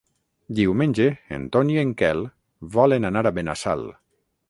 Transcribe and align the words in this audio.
Diumenge 0.59 1.05
en 1.37 1.45
Ton 1.57 1.71
i 1.75 1.79
en 1.83 1.93
Quel 2.01 2.25
volen 2.79 3.11
anar 3.13 3.27
a 3.33 3.37
Benassal. 3.41 3.91